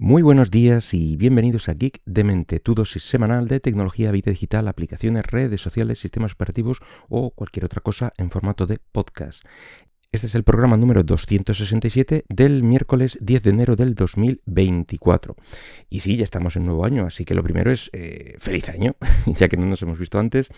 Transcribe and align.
Muy 0.00 0.22
buenos 0.22 0.52
días 0.52 0.94
y 0.94 1.16
bienvenidos 1.16 1.68
a 1.68 1.72
Geek 1.72 2.02
de 2.06 2.22
Mente, 2.22 2.60
tu 2.60 2.76
dosis 2.76 3.02
semanal 3.02 3.48
de 3.48 3.58
tecnología, 3.58 4.12
vida 4.12 4.30
digital, 4.30 4.68
aplicaciones, 4.68 5.26
redes 5.26 5.60
sociales, 5.60 5.98
sistemas 5.98 6.34
operativos 6.34 6.78
o 7.08 7.32
cualquier 7.32 7.64
otra 7.64 7.80
cosa 7.80 8.12
en 8.16 8.30
formato 8.30 8.64
de 8.66 8.78
podcast. 8.78 9.42
Este 10.10 10.26
es 10.26 10.34
el 10.34 10.42
programa 10.42 10.78
número 10.78 11.04
267 11.04 12.24
del 12.30 12.62
miércoles 12.62 13.18
10 13.20 13.42
de 13.42 13.50
enero 13.50 13.76
del 13.76 13.94
2024. 13.94 15.36
Y 15.90 16.00
sí, 16.00 16.16
ya 16.16 16.24
estamos 16.24 16.56
en 16.56 16.64
nuevo 16.64 16.86
año, 16.86 17.04
así 17.04 17.26
que 17.26 17.34
lo 17.34 17.42
primero 17.42 17.70
es 17.70 17.90
eh, 17.92 18.34
feliz 18.38 18.70
año, 18.70 18.96
ya 19.26 19.48
que 19.48 19.58
no 19.58 19.66
nos 19.66 19.82
hemos 19.82 19.98
visto 19.98 20.18
antes. 20.18 20.48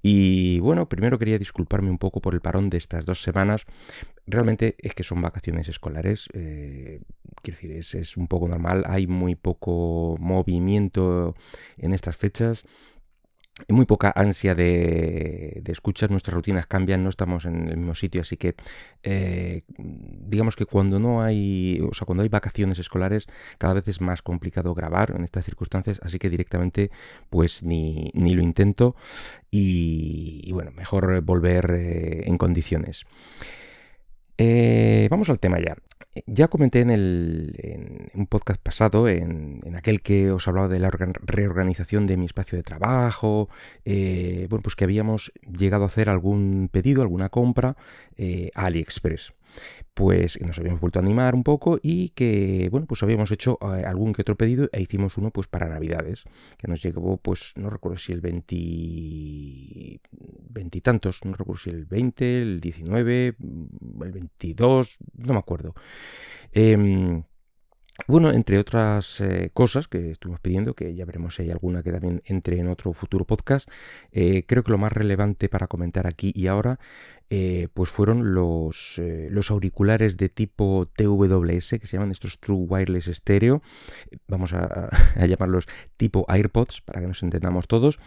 Y 0.00 0.60
bueno, 0.60 0.88
primero 0.88 1.18
quería 1.18 1.38
disculparme 1.38 1.90
un 1.90 1.98
poco 1.98 2.22
por 2.22 2.32
el 2.32 2.40
parón 2.40 2.70
de 2.70 2.78
estas 2.78 3.04
dos 3.04 3.20
semanas. 3.20 3.66
Realmente 4.26 4.76
es 4.78 4.94
que 4.94 5.04
son 5.04 5.20
vacaciones 5.20 5.68
escolares, 5.68 6.30
eh, 6.32 7.02
quiero 7.42 7.60
decir, 7.60 7.72
es, 7.72 7.94
es 7.94 8.16
un 8.16 8.28
poco 8.28 8.48
normal, 8.48 8.84
hay 8.86 9.06
muy 9.06 9.34
poco 9.34 10.16
movimiento 10.18 11.34
en 11.76 11.92
estas 11.92 12.16
fechas 12.16 12.64
muy 13.68 13.86
poca 13.86 14.12
ansia 14.14 14.54
de, 14.54 15.60
de, 15.62 15.72
escuchar, 15.72 16.10
nuestras 16.10 16.34
rutinas 16.34 16.66
cambian, 16.66 17.02
no 17.02 17.08
estamos 17.08 17.46
en 17.46 17.68
el 17.68 17.76
mismo 17.78 17.94
sitio, 17.94 18.20
así 18.20 18.36
que 18.36 18.54
eh, 19.02 19.62
digamos 19.78 20.56
que 20.56 20.66
cuando 20.66 20.98
no 20.98 21.22
hay, 21.22 21.80
o 21.80 21.94
sea, 21.94 22.04
cuando 22.04 22.22
hay 22.22 22.28
vacaciones 22.28 22.78
escolares, 22.78 23.26
cada 23.58 23.74
vez 23.74 23.88
es 23.88 24.00
más 24.00 24.22
complicado 24.22 24.74
grabar 24.74 25.14
en 25.16 25.24
estas 25.24 25.44
circunstancias, 25.44 26.00
así 26.02 26.18
que 26.18 26.28
directamente 26.28 26.90
pues 27.30 27.62
ni, 27.62 28.10
ni 28.14 28.34
lo 28.34 28.42
intento 28.42 28.94
y, 29.50 30.42
y, 30.44 30.52
bueno, 30.52 30.70
mejor 30.72 31.22
volver 31.22 31.70
eh, 31.70 32.24
en 32.26 32.36
condiciones. 32.36 33.04
Eh, 34.38 35.08
vamos 35.10 35.30
al 35.30 35.38
tema 35.38 35.58
ya. 35.60 35.76
Ya 36.26 36.48
comenté 36.48 36.80
en, 36.80 36.90
el, 36.90 37.54
en 37.58 38.10
un 38.14 38.26
podcast 38.26 38.60
pasado, 38.60 39.08
en, 39.08 39.60
en, 39.64 39.76
aquel 39.76 40.00
que 40.00 40.30
os 40.30 40.48
hablaba 40.48 40.68
de 40.68 40.78
la 40.78 40.90
reorganización 40.90 42.06
de 42.06 42.16
mi 42.16 42.26
espacio 42.26 42.56
de 42.56 42.62
trabajo, 42.62 43.48
eh, 43.84 44.46
bueno, 44.48 44.62
pues 44.62 44.76
que 44.76 44.84
habíamos 44.84 45.32
llegado 45.42 45.84
a 45.84 45.88
hacer 45.88 46.08
algún 46.08 46.68
pedido, 46.72 47.02
alguna 47.02 47.28
compra 47.28 47.76
eh, 48.16 48.50
a 48.54 48.66
AliExpress 48.66 49.32
pues 49.94 50.40
nos 50.40 50.58
habíamos 50.58 50.80
vuelto 50.80 50.98
a 50.98 51.02
animar 51.02 51.34
un 51.34 51.42
poco 51.42 51.78
y 51.82 52.10
que, 52.10 52.68
bueno, 52.70 52.86
pues 52.86 53.02
habíamos 53.02 53.30
hecho 53.30 53.58
eh, 53.62 53.84
algún 53.86 54.12
que 54.12 54.22
otro 54.22 54.36
pedido 54.36 54.68
e 54.72 54.82
hicimos 54.82 55.16
uno 55.16 55.30
pues 55.30 55.46
para 55.48 55.68
Navidades, 55.68 56.24
que 56.58 56.68
nos 56.68 56.82
llegó, 56.82 57.16
pues 57.16 57.52
no 57.56 57.70
recuerdo 57.70 57.98
si 57.98 58.12
el 58.12 58.20
20, 58.20 60.00
veintitantos, 60.50 61.24
no 61.24 61.32
recuerdo 61.32 61.62
si 61.62 61.70
el 61.70 61.86
20, 61.86 62.42
el 62.42 62.60
19, 62.60 63.36
el 64.02 64.12
22, 64.12 64.98
no 65.14 65.32
me 65.32 65.38
acuerdo. 65.38 65.74
Eh, 66.52 67.22
bueno, 68.06 68.30
entre 68.30 68.58
otras 68.58 69.20
eh, 69.20 69.50
cosas 69.52 69.88
que 69.88 70.12
estuvimos 70.12 70.40
pidiendo, 70.40 70.74
que 70.74 70.94
ya 70.94 71.04
veremos 71.04 71.34
si 71.34 71.42
hay 71.42 71.50
alguna 71.50 71.82
que 71.82 71.92
también 71.92 72.22
entre 72.26 72.58
en 72.58 72.68
otro 72.68 72.92
futuro 72.92 73.24
podcast, 73.24 73.68
eh, 74.12 74.44
creo 74.46 74.62
que 74.62 74.70
lo 74.70 74.78
más 74.78 74.92
relevante 74.92 75.48
para 75.48 75.66
comentar 75.66 76.06
aquí 76.06 76.32
y 76.34 76.46
ahora, 76.46 76.78
eh, 77.30 77.68
pues 77.74 77.90
fueron 77.90 78.34
los, 78.34 79.00
auriculares 79.50 80.16
de 80.16 80.28
tipo 80.28 80.88
TWS, 80.94 81.70
que 81.80 81.86
se 81.86 81.96
llaman 81.96 82.12
estos 82.12 82.38
True 82.38 82.66
Wireless 82.68 83.06
Stereo, 83.06 83.62
vamos 84.28 84.52
a, 84.52 84.90
a 85.16 85.26
llamarlos 85.26 85.66
tipo 85.96 86.26
AirPods, 86.28 86.82
para 86.82 87.00
que 87.00 87.08
nos 87.08 87.22
entendamos 87.22 87.66
todos. 87.66 87.98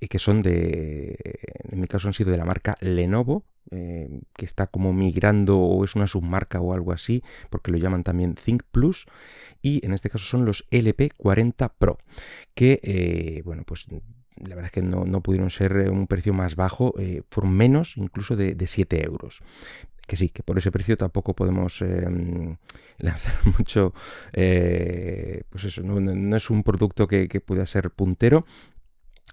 Em, 0.00 0.08
que 0.08 0.18
son 0.18 0.42
de, 0.42 1.16
en 1.70 1.80
mi 1.80 1.86
caso 1.86 2.08
han 2.08 2.14
sido 2.14 2.30
de 2.30 2.36
la 2.36 2.44
marca 2.44 2.74
Lenovo, 2.80 3.44
eh, 3.70 4.20
que 4.36 4.44
está 4.44 4.68
como 4.68 4.92
migrando 4.92 5.58
o 5.58 5.84
es 5.84 5.96
una 5.96 6.06
submarca 6.06 6.60
o 6.60 6.72
algo 6.72 6.92
así, 6.92 7.22
porque 7.50 7.70
lo 7.70 7.78
llaman 7.78 8.04
también 8.04 8.34
Think 8.34 8.62
Plus, 8.70 9.06
y 9.62 9.84
en 9.84 9.92
este 9.92 10.10
caso 10.10 10.24
son 10.24 10.44
los 10.44 10.66
LP40 10.70 11.72
Pro, 11.78 11.98
que, 12.54 12.80
eh, 12.82 13.42
bueno, 13.44 13.64
pues 13.66 13.86
la 14.36 14.54
verdad 14.54 14.66
es 14.66 14.72
que 14.72 14.82
no, 14.82 15.04
no, 15.04 15.22
pudieron 15.22 15.50
ser 15.50 15.90
un 15.90 16.06
precio 16.06 16.34
más 16.34 16.56
bajo, 16.56 16.94
eh, 16.98 17.22
fueron 17.30 17.54
menos 17.54 17.96
incluso 17.96 18.36
de, 18.36 18.54
de 18.54 18.66
7 18.66 19.04
euros. 19.04 19.40
Que 20.06 20.16
sí, 20.16 20.28
que 20.28 20.44
por 20.44 20.56
ese 20.56 20.70
precio 20.70 20.96
tampoco 20.96 21.34
podemos 21.34 21.82
eh, 21.82 22.06
lanzar 22.98 23.34
mucho, 23.58 23.92
eh, 24.32 25.42
pues 25.50 25.64
eso, 25.64 25.82
no, 25.82 25.98
no, 26.00 26.36
es 26.36 26.48
un 26.50 26.62
producto 26.62 27.08
que, 27.08 27.28
que 27.28 27.40
pueda 27.40 27.66
ser 27.66 27.90
puntero, 27.90 28.46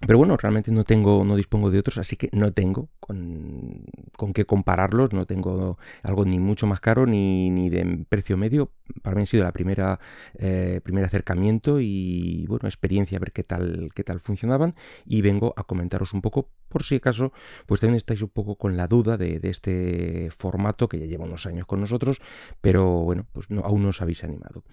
pero 0.00 0.18
bueno, 0.18 0.36
realmente 0.36 0.72
no 0.72 0.82
tengo, 0.82 1.24
no 1.24 1.36
dispongo 1.36 1.70
de 1.70 1.78
otros, 1.78 1.98
así 1.98 2.16
que 2.16 2.28
no 2.32 2.52
tengo 2.52 2.88
con, 2.98 3.84
con 4.16 4.32
qué 4.32 4.44
compararlos, 4.44 5.12
no 5.12 5.24
tengo 5.24 5.78
algo 6.02 6.24
ni 6.24 6.40
mucho 6.40 6.66
más 6.66 6.80
caro 6.80 7.06
ni, 7.06 7.48
ni 7.48 7.70
de 7.70 8.04
precio 8.08 8.36
medio. 8.36 8.72
Para 9.02 9.14
mí 9.16 9.22
ha 9.22 9.26
sido 9.26 9.44
la 9.44 9.52
primera 9.52 10.00
eh, 10.36 10.80
primer 10.82 11.04
acercamiento 11.04 11.78
y 11.80 12.44
bueno, 12.48 12.68
experiencia 12.68 13.18
a 13.18 13.20
ver 13.20 13.30
qué 13.30 13.44
tal, 13.44 13.90
qué 13.94 14.02
tal 14.02 14.18
funcionaban. 14.18 14.74
Y 15.06 15.22
vengo 15.22 15.54
a 15.56 15.62
comentaros 15.62 16.12
un 16.12 16.22
poco, 16.22 16.50
por 16.68 16.82
si 16.82 16.96
acaso, 16.96 17.32
pues 17.66 17.80
también 17.80 17.96
estáis 17.96 18.20
un 18.20 18.30
poco 18.30 18.56
con 18.56 18.76
la 18.76 18.88
duda 18.88 19.16
de, 19.16 19.38
de 19.38 19.50
este 19.50 20.28
formato 20.36 20.88
que 20.88 20.98
ya 20.98 21.06
lleva 21.06 21.24
unos 21.24 21.46
años 21.46 21.66
con 21.66 21.80
nosotros, 21.80 22.20
pero 22.60 22.84
bueno, 23.04 23.26
pues 23.32 23.48
no, 23.48 23.60
aún 23.60 23.84
no 23.84 23.90
os 23.90 24.02
habéis 24.02 24.24
animado. 24.24 24.64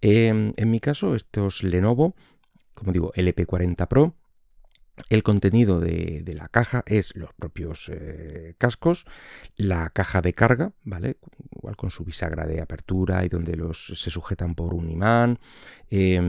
Eh, 0.00 0.52
en 0.56 0.70
mi 0.70 0.78
caso, 0.78 1.16
estos 1.16 1.64
Lenovo, 1.64 2.14
como 2.74 2.92
digo, 2.92 3.12
LP40 3.14 3.88
Pro 3.88 4.14
el 5.08 5.22
contenido 5.22 5.80
de, 5.80 6.22
la 6.36 6.48
caja 6.48 6.82
es 6.86 7.14
los 7.16 7.32
propios 7.32 7.90
eh, 7.92 8.54
cascos, 8.58 9.06
la 9.56 9.90
caja 9.90 10.20
de 10.20 10.32
carga, 10.32 10.72
¿vale? 10.84 11.16
Igual 11.56 11.76
con 11.76 11.90
su 11.90 12.04
bisagra 12.04 12.46
de 12.46 12.60
apertura 12.60 13.24
y 13.24 13.28
donde 13.28 13.56
los 13.56 13.86
se 13.86 14.10
sujetan 14.10 14.54
por 14.54 14.74
un 14.74 14.90
imán. 14.90 15.38
Eh, 15.90 16.20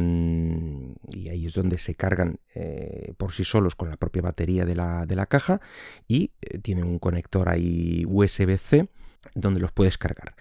y 1.12 1.30
ahí 1.30 1.46
es 1.48 1.54
donde 1.54 1.78
se 1.78 1.96
cargan 1.96 2.40
eh, 2.56 3.14
por 3.18 3.34
sí 3.34 3.44
solos 3.44 3.76
con 3.76 3.90
la 3.90 3.98
propia 3.98 4.22
batería 4.22 4.66
de 4.66 4.76
la, 4.76 5.06
de 5.06 5.16
la 5.16 5.26
caja. 5.26 5.62
Y 6.08 6.32
eh, 6.42 6.60
tiene 6.60 6.84
un 6.84 7.00
conector 7.00 7.50
ahí 7.50 8.06
USB-C 8.08 8.88
donde 9.36 9.60
los 9.60 9.72
puedes 9.72 9.98
cargar. 9.98 10.36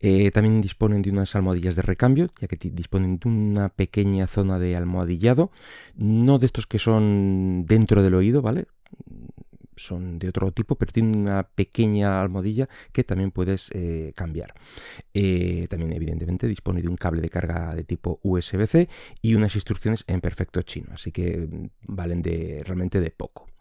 Eh, 0.00 0.30
también 0.30 0.60
disponen 0.60 1.02
de 1.02 1.10
unas 1.10 1.34
almohadillas 1.36 1.76
de 1.76 1.82
recambio, 1.82 2.30
ya 2.40 2.48
que 2.48 2.56
disponen 2.70 3.18
de 3.18 3.28
una 3.28 3.68
pequeña 3.68 4.26
zona 4.26 4.58
de 4.58 4.76
almohadillado, 4.76 5.50
no 5.96 6.38
de 6.38 6.46
estos 6.46 6.66
que 6.66 6.78
son 6.78 7.66
dentro 7.66 8.02
del 8.02 8.14
oído, 8.14 8.42
¿vale? 8.42 8.66
Son 9.76 10.18
de 10.18 10.28
otro 10.28 10.52
tipo, 10.52 10.74
pero 10.74 10.92
tienen 10.92 11.18
una 11.18 11.44
pequeña 11.44 12.20
almohadilla 12.20 12.68
que 12.92 13.04
también 13.04 13.30
puedes 13.30 13.70
eh, 13.72 14.12
cambiar. 14.14 14.54
Eh, 15.14 15.66
también, 15.70 15.92
evidentemente, 15.92 16.46
dispone 16.46 16.82
de 16.82 16.88
un 16.88 16.96
cable 16.96 17.22
de 17.22 17.30
carga 17.30 17.70
de 17.74 17.84
tipo 17.84 18.20
USB-C 18.22 18.88
y 19.22 19.34
unas 19.34 19.54
instrucciones 19.54 20.04
en 20.06 20.20
perfecto 20.20 20.62
chino, 20.62 20.88
así 20.92 21.10
que 21.10 21.38
mm, 21.38 21.68
valen 21.86 22.22
de, 22.22 22.62
realmente 22.64 23.00
de 23.00 23.10
poco. 23.10 23.51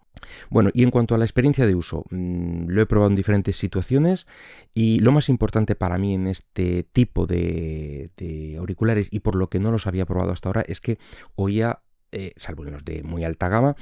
Bueno, 0.49 0.69
y 0.73 0.83
en 0.83 0.91
cuanto 0.91 1.15
a 1.15 1.17
la 1.17 1.25
experiencia 1.25 1.65
de 1.65 1.75
uso, 1.75 2.05
mmm, 2.09 2.67
lo 2.67 2.81
he 2.81 2.85
probado 2.85 3.09
en 3.09 3.15
diferentes 3.15 3.57
situaciones 3.57 4.27
y 4.73 4.99
lo 4.99 5.11
más 5.11 5.29
importante 5.29 5.75
para 5.75 5.97
mí 5.97 6.13
en 6.13 6.27
este 6.27 6.83
tipo 6.83 7.25
de, 7.25 8.11
auriculares 8.57 9.07
y 9.11 9.19
por 9.19 9.35
lo 9.35 9.49
que 9.49 9.59
no 9.59 9.71
los 9.71 9.87
había 9.87 10.05
probado 10.05 10.31
hasta 10.31 10.49
ahora 10.49 10.63
es 10.67 10.81
que 10.81 10.99
oía 11.35 11.81
eh, 12.11 12.33
salvo 12.35 12.65
en 12.65 12.73
los 12.73 12.83
de 12.83 13.03
muy 13.03 13.23
alta 13.23 13.47
gama, 13.49 13.75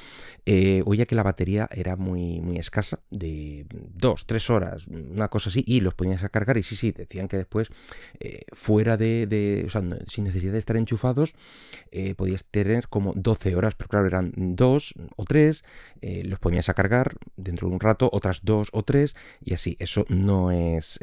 eh, 0.46 0.84
oía 0.86 1.06
que 1.06 1.16
la 1.16 1.24
batería 1.24 1.68
era 1.72 1.96
muy, 1.96 2.42
muy 2.42 2.58
escasa, 2.58 3.00
de 3.10 3.66
dos, 3.70 4.26
tres 4.26 4.50
horas, 4.50 4.88
una 4.88 5.30
cosa 5.30 5.50
así, 5.50 5.64
y 5.66 5.82
los 5.82 5.96
ponías 5.96 6.24
a 6.24 6.30
cargar 6.30 6.58
y 6.58 6.64
sí, 6.64 6.76
sí, 6.76 6.92
decían 6.92 7.28
que 7.28 7.38
después, 7.38 7.70
eh, 8.20 8.44
fuera 8.54 8.98
de, 8.98 9.26
de, 9.28 9.64
o 9.66 9.70
sea, 9.70 9.82
sin 10.08 10.26
necesidad 10.26 10.54
de 10.54 10.60
estar 10.60 10.78
enchufados, 10.78 11.34
podías 12.18 12.46
tener 12.46 12.88
como 12.88 13.14
12 13.16 13.56
horas, 13.56 13.76
pero 13.76 13.90
claro, 13.90 14.08
eran 14.08 14.34
dos 14.36 14.94
o 15.16 15.26
tres, 15.26 15.64
los 16.02 16.40
ponías 16.40 16.70
a 16.70 16.74
cargar 16.74 17.16
dentro 17.36 17.68
de 17.68 17.74
un 17.74 17.80
rato, 17.80 18.10
otras 18.12 18.42
dos 18.44 18.70
o 18.72 18.84
tres, 18.84 19.16
y 19.44 19.54
así, 19.54 19.76
eso 19.80 20.06
no 20.10 20.52
es 20.52 21.00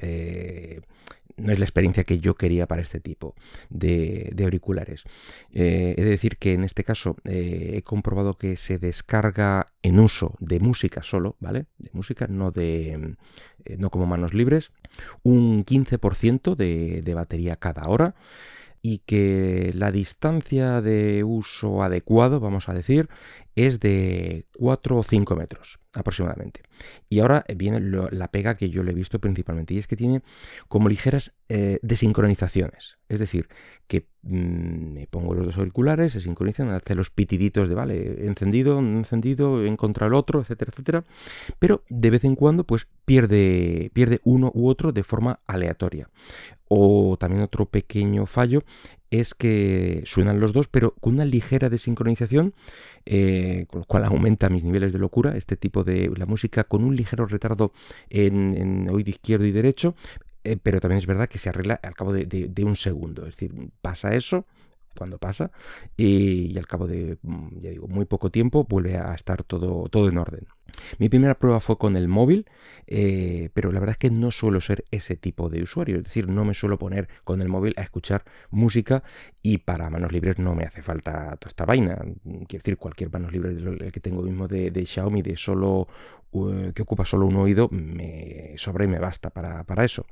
no 1.36 1.52
es 1.52 1.58
la 1.58 1.64
experiencia 1.64 2.04
que 2.04 2.18
yo 2.18 2.34
quería 2.34 2.66
para 2.66 2.82
este 2.82 3.00
tipo 3.00 3.34
de, 3.70 4.34
auriculares. 4.42 5.04
Eh, 5.52 5.94
he 5.96 6.04
de 6.04 6.10
decir 6.10 6.36
que 6.38 6.54
en 6.54 6.64
este 6.64 6.84
caso 6.84 7.16
eh, 7.24 7.74
he 7.74 7.82
comprobado 7.82 8.38
que 8.38 8.56
se 8.56 8.78
descarga 8.78 9.66
en 9.82 10.00
uso 10.00 10.34
de 10.40 10.60
música 10.60 11.02
solo, 11.02 11.36
¿vale? 11.40 11.66
De 11.78 11.90
música, 11.92 12.26
no 12.26 12.50
de 12.50 13.16
eh, 13.64 13.76
no 13.78 13.90
como 13.90 14.06
manos 14.06 14.34
libres, 14.34 14.70
un 15.22 15.64
15% 15.64 16.54
de, 16.54 17.02
de 17.02 17.14
batería 17.14 17.56
cada 17.56 17.88
hora 17.88 18.14
y 18.88 18.98
que 18.98 19.72
la 19.74 19.90
distancia 19.90 20.80
de 20.80 21.24
uso 21.24 21.82
adecuado, 21.82 22.38
vamos 22.38 22.68
a 22.68 22.72
decir, 22.72 23.08
es 23.56 23.80
de 23.80 24.46
4 24.56 24.96
o 24.96 25.02
5 25.02 25.34
metros 25.34 25.80
aproximadamente. 25.92 26.60
Y 27.08 27.18
ahora 27.18 27.44
viene 27.56 27.80
la 27.80 28.30
pega 28.30 28.56
que 28.56 28.70
yo 28.70 28.84
le 28.84 28.92
he 28.92 28.94
visto 28.94 29.18
principalmente, 29.18 29.74
y 29.74 29.78
es 29.78 29.88
que 29.88 29.96
tiene 29.96 30.22
como 30.68 30.88
ligeras 30.88 31.34
eh, 31.48 31.80
desincronizaciones. 31.82 32.95
Es 33.08 33.20
decir, 33.20 33.48
que 33.86 34.06
mm, 34.22 34.92
me 34.94 35.06
pongo 35.06 35.34
los 35.34 35.46
dos 35.46 35.58
auriculares, 35.58 36.12
se 36.12 36.20
sincronizan, 36.20 36.70
hace 36.70 36.94
los 36.94 37.10
pitiditos 37.10 37.68
de, 37.68 37.74
vale, 37.74 38.26
encendido, 38.26 38.78
encendido, 38.78 39.62
he 39.62 39.68
encontrado 39.68 40.08
el 40.08 40.14
otro, 40.14 40.40
etcétera, 40.40 40.70
etcétera. 40.72 41.04
Pero 41.58 41.84
de 41.88 42.10
vez 42.10 42.24
en 42.24 42.34
cuando, 42.34 42.64
pues 42.64 42.88
pierde, 43.04 43.90
pierde 43.92 44.20
uno 44.24 44.50
u 44.54 44.68
otro 44.68 44.92
de 44.92 45.04
forma 45.04 45.40
aleatoria. 45.46 46.08
O 46.68 47.16
también 47.18 47.42
otro 47.42 47.66
pequeño 47.66 48.26
fallo 48.26 48.64
es 49.10 49.34
que 49.34 50.02
suenan 50.04 50.40
los 50.40 50.52
dos, 50.52 50.66
pero 50.66 50.94
con 51.00 51.14
una 51.14 51.24
ligera 51.24 51.70
desincronización, 51.70 52.54
eh, 53.04 53.66
con 53.68 53.80
lo 53.80 53.86
cual 53.86 54.04
aumenta 54.04 54.48
mis 54.48 54.64
niveles 54.64 54.92
de 54.92 54.98
locura. 54.98 55.36
Este 55.36 55.56
tipo 55.56 55.84
de 55.84 56.10
la 56.16 56.26
música 56.26 56.64
con 56.64 56.82
un 56.82 56.96
ligero 56.96 57.26
retardo 57.26 57.72
en, 58.10 58.56
en 58.56 58.90
oído 58.90 59.10
izquierdo 59.10 59.46
y 59.46 59.52
derecho, 59.52 59.94
eh, 60.46 60.58
pero 60.62 60.80
también 60.80 60.98
es 60.98 61.06
verdad 61.06 61.28
que 61.28 61.38
se 61.38 61.48
arregla 61.48 61.80
al 61.82 61.94
cabo 61.94 62.12
de, 62.12 62.64
un 62.64 62.76
segundo. 62.76 63.26
Es 63.26 63.36
decir, 63.36 63.52
pasa 63.82 64.14
eso 64.14 64.46
cuando 64.96 65.18
pasa 65.18 65.50
y, 65.96 66.56
al 66.56 66.66
cabo 66.66 66.86
de, 66.86 67.18
mm, 67.22 67.60
ya 67.60 67.70
digo, 67.70 67.88
muy 67.88 68.06
poco 68.06 68.30
tiempo 68.30 68.64
vuelve 68.64 68.96
a 68.96 69.12
estar 69.14 69.42
todo, 69.42 69.88
todo 69.88 70.08
en 70.08 70.18
orden. 70.18 70.46
Mi 70.98 71.08
primera 71.08 71.34
prueba 71.34 71.60
fue 71.60 71.78
con 71.78 71.96
el 71.96 72.08
móvil, 72.08 72.46
eh, 72.86 73.50
pero 73.54 73.72
la 73.72 73.80
verdad 73.80 73.94
es 73.94 73.98
que 73.98 74.10
no 74.10 74.30
suelo 74.30 74.60
ser 74.60 74.84
ese 74.90 75.16
tipo 75.16 75.48
de 75.48 75.62
usuario, 75.62 75.96
es 75.96 76.04
decir, 76.04 76.28
no 76.28 76.44
me 76.44 76.54
suelo 76.54 76.78
poner 76.78 77.08
con 77.24 77.40
el 77.40 77.48
móvil 77.48 77.74
a 77.76 77.82
escuchar 77.82 78.24
música 78.50 79.02
y 79.42 79.58
para 79.58 79.90
manos 79.90 80.12
libres 80.12 80.38
no 80.38 80.54
me 80.54 80.64
hace 80.64 80.82
falta 80.82 81.36
toda 81.36 81.48
esta 81.48 81.64
vaina. 81.64 81.96
Quiero 82.24 82.62
decir, 82.62 82.76
cualquier 82.76 83.10
manos 83.10 83.32
libres 83.32 83.62
el 83.62 83.92
que 83.92 84.00
tengo 84.00 84.22
mismo 84.22 84.48
de, 84.48 84.70
de 84.70 84.86
Xiaomi, 84.86 85.22
de 85.22 85.36
solo 85.36 85.88
que 86.74 86.82
ocupa 86.82 87.04
solo 87.04 87.26
un 87.26 87.36
oído, 87.36 87.68
me 87.70 88.54
sobra 88.56 88.84
y 88.84 88.88
me 88.88 88.98
basta 88.98 89.30
para, 89.30 89.64
para 89.64 89.84
eso. 89.84 90.06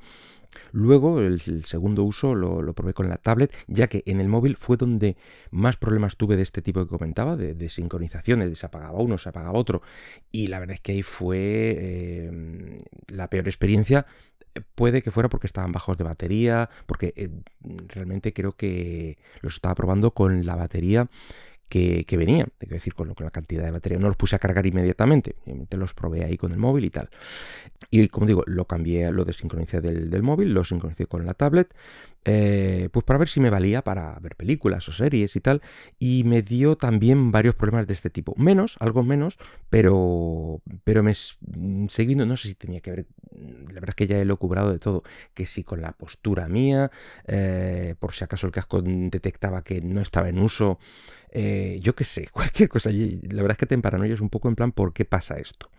Luego, 0.71 1.21
el, 1.21 1.65
segundo 1.65 2.03
uso 2.03 2.35
lo, 2.35 2.73
probé 2.73 2.93
con 2.93 3.09
la 3.09 3.17
tablet, 3.17 3.53
ya 3.67 3.87
que 3.87 4.03
en 4.05 4.19
el 4.19 4.27
móvil 4.27 4.55
fue 4.55 4.77
donde 4.77 5.17
más 5.51 5.77
problemas 5.77 6.17
tuve 6.17 6.35
de 6.35 6.43
este 6.43 6.61
tipo 6.61 6.83
que 6.83 6.89
comentaba, 6.89 7.35
de, 7.35 7.69
sincronizaciones, 7.69 8.49
de 8.49 8.55
se 8.55 8.65
apagaba 8.65 8.99
uno, 8.99 9.17
se 9.17 9.29
apagaba 9.29 9.57
otro. 9.57 9.81
Y 10.31 10.47
la 10.47 10.59
verdad 10.59 10.75
es 10.75 10.81
que 10.81 10.93
ahí 10.93 11.01
fue 11.01 11.37
eh, 11.77 12.79
la 13.07 13.29
peor 13.29 13.47
experiencia. 13.47 14.05
Puede 14.75 15.01
que 15.01 15.11
fuera 15.11 15.27
porque 15.27 15.47
estaban 15.47 15.71
bajos 15.73 15.97
de 15.97 16.05
batería, 16.05 16.69
porque 16.85 17.13
eh, 17.17 17.29
realmente 17.87 18.31
creo 18.33 18.53
que 18.53 19.17
los 19.41 19.55
estaba 19.55 19.75
probando 19.75 20.11
con 20.11 20.45
la 20.45 20.55
batería 20.55 21.09
que, 21.69 22.05
venía, 22.17 22.47
es 22.59 22.69
decir, 22.69 22.93
con, 22.93 23.13
con, 23.13 23.25
la 23.25 23.31
cantidad 23.31 23.63
de 23.63 23.71
batería. 23.71 23.99
No 23.99 24.07
los 24.07 24.17
puse 24.17 24.35
a 24.35 24.39
cargar 24.39 24.65
inmediatamente, 24.65 25.35
los 25.71 25.93
probé 25.93 26.23
ahí 26.23 26.37
con 26.37 26.51
el 26.51 26.57
móvil 26.57 26.85
y 26.85 26.89
tal. 26.89 27.09
Y 27.89 28.07
como 28.09 28.25
digo, 28.25 28.43
lo 28.45 28.65
cambié, 28.65 29.11
lo 29.11 29.25
desincronicé 29.25 29.81
del, 29.81 30.09
del 30.09 30.23
móvil, 30.23 30.53
lo 30.53 30.63
sincronicé 30.63 31.05
con 31.07 31.25
la 31.25 31.33
tablet, 31.33 31.73
eh, 32.27 32.89
pues 32.91 33.05
para 33.05 33.19
ver 33.19 33.29
si 33.29 33.39
me 33.39 33.51
valía 33.51 33.83
para 33.83 34.17
ver 34.19 34.35
películas 34.35 34.89
o 34.89 34.91
series 34.91 35.35
y 35.35 35.39
tal. 35.41 35.61
Y 35.99 36.23
me 36.23 36.41
dio 36.41 36.75
también 36.75 37.31
varios 37.31 37.55
problemas 37.55 37.87
de 37.87 37.93
este 37.93 38.09
tipo. 38.09 38.33
Menos, 38.37 38.77
algo 38.79 39.03
menos, 39.03 39.37
pero, 39.69 40.61
pero 40.83 41.03
me 41.03 41.13
seguí, 41.13 42.15
no 42.15 42.37
sé 42.37 42.47
si 42.49 42.55
tenía 42.55 42.81
que 42.81 42.91
ver, 42.91 43.05
la 43.75 43.81
verdad 43.81 43.89
es 43.89 43.95
que 43.95 44.07
ya 44.07 44.17
he 44.17 44.25
locubrado 44.25 44.71
de 44.71 44.79
todo, 44.79 45.03
que 45.33 45.45
si 45.45 45.63
con 45.63 45.81
la 45.81 45.91
postura 45.91 46.47
mía, 46.47 46.91
eh, 47.27 47.95
por 47.99 48.13
si 48.13 48.23
acaso 48.23 48.47
el 48.47 48.53
casco 48.53 48.81
detectaba 48.81 49.63
que 49.63 49.81
no 49.81 50.01
estaba 50.01 50.29
en 50.29 50.39
uso, 50.39 50.79
eh, 51.29 51.79
yo 51.81 51.93
qué 51.93 52.05
sé, 52.05 52.27
cualquier 52.31 52.69
cosa. 52.69 52.89
La 52.91 53.41
verdad 53.41 53.51
es 53.51 53.57
que 53.57 53.65
te 53.65 54.13
es 54.13 54.21
un 54.21 54.29
poco 54.29 54.47
en 54.47 54.55
plan, 54.55 54.71
¿por 54.71 54.93
qué 54.93 55.05
pasa 55.05 55.35
esto? 55.35 55.69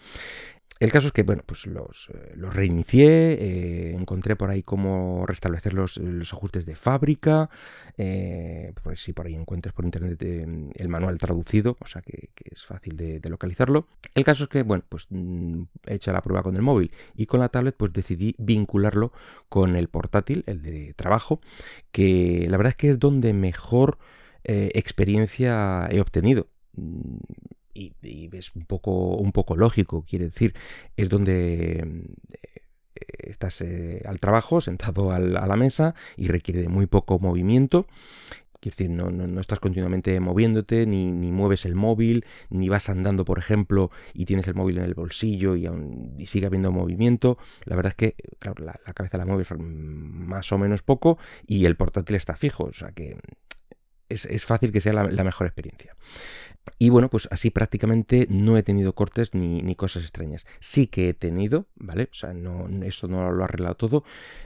El 0.79 0.93
caso 0.93 1.07
es 1.07 1.13
que, 1.15 1.23
bueno, 1.23 1.43
pues 1.47 1.67
los, 1.67 2.11
eh, 2.13 2.35
reinicié, 2.37 3.33
eh, 3.33 3.95
encontré 3.95 4.37
por 4.37 4.51
ahí 4.51 4.63
cómo 4.63 5.25
restablecer 5.27 5.73
los, 5.73 5.99
ajustes 6.33 6.67
de 6.67 6.77
fábrica, 6.77 7.49
eh, 7.97 8.75
pues 8.83 9.03
si 9.03 9.15
por 9.15 9.27
ahí 9.27 9.35
encuentres 9.35 9.73
por 9.73 9.87
internet 9.87 10.23
el 10.23 10.89
manual 10.89 11.17
traducido, 11.17 11.79
o 11.81 11.87
sea 11.87 12.03
que, 12.03 12.29
es 12.45 12.65
fácil 12.65 12.97
de, 12.97 13.21
localizarlo. 13.31 13.89
El 14.15 14.25
caso 14.25 14.45
es 14.45 14.51
que, 14.51 14.63
bueno, 14.63 14.85
pues 14.89 15.07
mm, 15.09 15.63
he 15.87 15.95
hecho 15.95 16.13
la 16.13 16.21
prueba 16.21 16.43
con 16.43 16.57
el 16.57 16.63
móvil 16.63 16.93
y 17.15 17.25
con 17.27 17.41
la 17.41 17.49
tablet, 17.49 17.75
pues 17.77 17.93
decidí 17.93 18.35
vincularlo 18.39 19.13
con 19.49 19.77
el 19.77 19.89
portátil, 19.89 20.45
el 20.47 20.63
de 20.63 20.93
trabajo, 20.95 21.41
que 21.91 22.47
la 22.49 22.59
verdad 22.59 22.73
es 22.73 22.77
que 22.77 22.91
es 22.91 22.99
donde 22.99 23.33
mejor 23.33 23.99
experiencia 24.49 25.89
he 25.91 26.01
obtenido 26.01 26.47
mm, 27.77 28.07
y, 28.07 28.31
es 28.37 28.55
un 28.55 28.65
poco, 28.65 29.17
un 29.17 29.33
poco 29.33 29.57
lógico, 29.57 30.05
quiere 30.09 30.27
decir, 30.27 30.55
es 30.97 31.09
donde 31.09 31.79
eh, 32.95 33.31
estás 33.31 33.61
eh, 33.61 34.03
al 34.07 34.21
trabajo, 34.21 34.61
sentado 34.61 35.13
a 35.13 35.19
la 35.19 35.57
mesa 35.57 35.95
y 36.17 36.29
requiere 36.29 36.63
de 36.63 36.69
muy 36.69 36.87
poco 36.87 37.19
movimiento. 37.19 37.87
Quiere 38.61 38.75
decir, 38.77 38.91
no, 38.91 39.11
no, 39.11 39.41
estás 39.41 39.61
continuamente 39.61 40.19
moviéndote, 40.19 40.87
ni, 40.87 41.13
mueves 41.31 41.67
el 41.67 41.75
móvil, 41.75 42.25
ni 42.51 42.69
vas 42.69 42.89
andando, 42.89 43.25
por 43.25 43.39
ejemplo, 43.39 43.91
y 44.15 44.25
tienes 44.25 44.49
el 44.49 44.55
móvil 44.55 44.79
en 44.79 44.85
el 44.85 44.95
bolsillo 44.95 45.57
y, 45.57 45.67
aún, 45.67 46.17
sigue 46.25 46.47
habiendo 46.47 46.73
movimiento. 46.73 47.39
La 47.65 47.77
verdad 47.77 47.93
es 47.93 47.97
que, 47.97 48.17
la, 48.59 48.73
cabeza 48.95 49.19
la 49.19 49.27
mueves 49.27 49.49
más 49.59 50.51
o 50.53 50.59
menos 50.59 50.83
poco 50.83 51.19
y 51.47 51.67
el 51.67 51.77
portátil 51.77 52.17
está 52.17 52.35
fijo. 52.35 52.65
O 52.65 52.73
sea 52.73 52.93
que 52.93 53.19
es, 54.09 54.45
fácil 54.45 54.73
que 54.73 54.81
sea 54.81 54.95
la 54.95 55.25
mejor 55.25 55.47
experiencia. 55.47 55.95
Y 56.79 56.91
bueno, 56.91 57.09
pues 57.09 57.29
así 57.31 57.51
prácticamente 57.51 58.27
no 58.31 58.59
he 58.59 58.63
tenido 58.63 58.95
cortes 58.95 59.35
ni, 59.35 59.75
cosas 59.77 60.03
extrañas. 60.03 60.47
Sí 60.61 60.87
que 60.89 61.11
he 61.11 61.15
tenido, 61.15 61.67
¿vale? 61.77 62.09
O 62.13 62.15
sea, 62.15 62.35
no, 62.35 62.69
esto 62.85 63.09
no 63.09 63.31
lo 63.31 63.43
ha 63.43 63.45
arreglado 63.47 63.77
todo, 63.77 64.05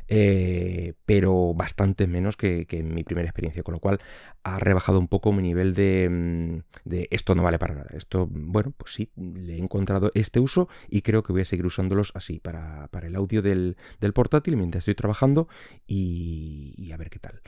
eh, 0.09 0.95
pero 1.07 1.55
bastante 1.55 2.07
menos 2.07 2.37
que, 2.37 2.67
en 2.71 2.95
mi 2.95 3.05
primera 3.05 3.29
experiencia, 3.29 3.63
con 3.63 3.75
lo 3.75 3.81
cual 3.81 4.01
ha 4.43 4.59
rebajado 4.59 4.99
un 4.99 5.09
poco 5.09 5.33
mi 5.33 5.43
nivel 5.43 5.75
de, 5.75 6.09
mm, 6.11 6.89
de, 6.89 7.09
esto 7.11 7.35
no 7.35 7.43
vale 7.43 7.59
para 7.59 7.75
nada. 7.75 7.91
Esto, 7.95 8.29
bueno, 8.31 8.73
pues 8.77 8.95
sí, 8.95 9.11
le 9.17 9.55
he 9.55 9.59
encontrado 9.59 10.11
este 10.15 10.41
uso 10.41 10.69
y 10.89 11.03
creo 11.03 11.23
que 11.23 11.33
voy 11.33 11.43
a 11.43 11.45
seguir 11.45 11.67
usándolos 11.67 12.13
así 12.15 12.39
para, 12.39 12.89
el 13.03 13.17
audio 13.17 13.43
del, 13.43 13.77
portátil 14.15 14.57
mientras 14.57 14.83
estoy 14.83 14.95
trabajando 14.95 15.49
y, 15.87 16.91
a 16.93 16.97
ver 16.97 17.11
qué 17.11 17.19
tal. 17.19 17.41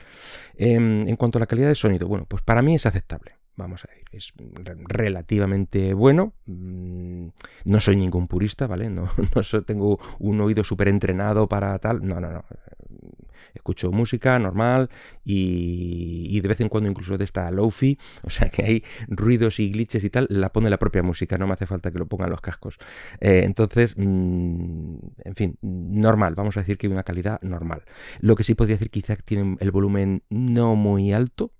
Em, 0.55 1.07
en 1.07 1.15
cuanto 1.15 1.37
a 1.37 1.41
la 1.41 1.47
calidad 1.47 1.69
de 1.69 1.75
sonido, 1.75 2.07
bueno, 2.07 2.25
pues 2.27 2.41
para 2.43 2.61
mí 2.61 2.75
es 2.75 2.85
aceptable 2.85 3.42
vamos 3.55 3.85
a 3.85 3.87
decir, 3.89 4.05
es 4.11 4.33
relativamente 4.87 5.93
bueno. 5.93 6.33
Mm, 6.45 7.27
no 7.65 7.79
soy 7.79 7.95
ningún 7.95 8.27
purista, 8.27 8.67
¿vale? 8.67 8.89
No, 8.89 9.09
no 9.53 9.61
tengo 9.63 9.99
un 10.19 10.41
oído 10.41 10.63
súper 10.63 10.87
entrenado 10.87 11.47
para 11.47 11.77
tal. 11.79 12.05
No, 12.05 12.19
no, 12.19 12.31
no. 12.31 12.45
Escucho 13.53 13.91
música 13.91 14.39
normal 14.39 14.89
y, 15.23 16.39
de 16.41 16.47
vez 16.47 16.59
en 16.61 16.69
cuando 16.69 16.89
incluso 16.89 17.19
de 17.19 17.23
esta 17.23 17.51
lofi, 17.51 17.99
o 18.23 18.29
sea 18.31 18.49
que 18.49 18.63
hay 18.63 18.83
ruidos 19.07 19.59
y 19.59 19.71
glitches 19.71 20.03
y 20.03 20.09
tal, 20.09 20.25
la 20.29 20.51
pone 20.51 20.71
la 20.71 20.79
propia 20.79 21.03
música, 21.03 21.37
no 21.37 21.45
me 21.45 21.53
hace 21.53 21.67
falta 21.67 21.91
que 21.91 21.99
lo 21.99 22.07
pongan 22.07 22.31
los 22.31 22.41
cascos. 22.41 22.79
Eh, 23.19 23.43
entonces, 23.43 23.95
mm, 23.95 24.95
en 25.23 25.35
fin, 25.35 25.57
normal, 25.61 26.33
vamos 26.33 26.57
a 26.57 26.61
decir 26.61 26.79
que 26.79 26.87
hay 26.87 26.93
una 26.93 27.03
calidad 27.03 27.39
normal. 27.43 27.83
Lo 28.21 28.35
que 28.35 28.43
sí 28.43 28.55
podría 28.55 28.75
decir 28.75 28.89
quizá 28.89 29.15
tiene 29.17 29.55
el 29.59 29.71
volumen 29.71 30.23
no 30.29 30.75
muy 30.75 31.13
alto, 31.13 31.51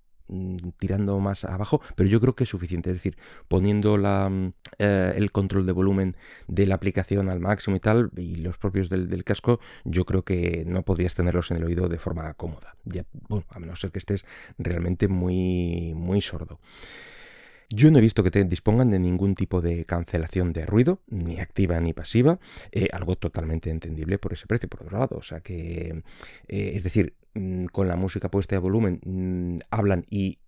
tirando 0.77 1.19
más 1.19 1.45
abajo, 1.45 1.81
pero 1.95 2.09
yo 2.09 2.19
creo 2.19 2.35
que 2.35 2.43
es 2.43 2.49
suficiente. 2.49 2.89
Es 2.89 2.97
decir, 2.97 3.17
poniendo 3.47 3.97
mm, 3.97 4.53
eh, 4.79 5.13
el 5.15 5.31
control 5.31 5.65
de 5.65 5.71
volumen 5.71 6.17
de 6.47 6.65
la 6.65 6.75
aplicación 6.75 7.29
al 7.29 7.39
máximo 7.39 7.75
y 7.75 7.79
tal, 7.79 8.11
y 8.17 8.35
los 8.37 8.57
propios 8.57 8.89
del, 8.89 9.23
casco, 9.23 9.59
yo 9.85 10.05
creo 10.05 10.23
que 10.23 10.63
no 10.67 10.83
podrías 10.83 11.15
tenerlos 11.15 11.51
en 11.51 11.57
el 11.57 11.63
oído 11.63 11.87
de 11.87 11.97
forma 11.97 12.33
cómoda. 12.33 12.75
Ya, 12.83 13.05
a 13.49 13.59
menos 13.59 13.79
ser 13.79 13.91
que 13.91 13.99
estés 13.99 14.25
realmente 14.57 15.07
muy, 15.07 15.93
muy 15.95 16.21
sordo. 16.21 16.59
Yo 17.69 17.89
no 17.89 17.97
he 17.97 18.01
visto 18.01 18.23
que 18.23 18.29
te 18.29 18.43
dispongan 18.43 18.91
de 18.91 18.99
ningún 18.99 19.33
tipo 19.33 19.59
de 19.59 19.83
cancelación 19.85 20.53
de 20.53 20.65
ruido, 20.65 20.99
ni 21.07 21.39
activa 21.39 21.79
ni 21.79 21.91
pasiva, 21.91 22.39
eh, 22.71 22.87
algo 22.91 23.15
totalmente 23.15 23.71
entendible 23.71 24.19
por 24.19 24.33
ese 24.33 24.45
precio, 24.45 24.69
por 24.69 24.83
otro 24.83 24.99
lado. 24.99 25.17
O 25.17 25.23
sea 25.23 25.39
que, 25.39 26.03
eh, 26.47 26.71
es 26.75 26.83
decir, 26.83 27.15
mm, 27.33 27.65
con 27.65 27.87
la 27.87 27.95
música 27.95 28.29
puesta 28.29 28.55
de 28.55 28.59
volumen 28.59 28.99
mm, 29.03 29.59
hablan 29.71 30.05
y 30.09 30.39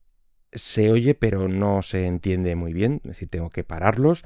se 0.56 0.89
oye, 0.89 1.15
pero 1.15 1.48
no 1.48 1.82
se 1.82 2.06
entiende 2.06 2.56
muy 2.56 2.74
bien. 2.74 3.01
Es 3.04 3.12
decir, 3.12 3.30
tengo 3.30 3.50
que 3.50 3.63
pararlos 3.63 4.24